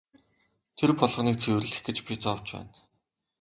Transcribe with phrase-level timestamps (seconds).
[0.77, 2.75] Тэр болгоныг цэвэрлэх гэж би зовж байна.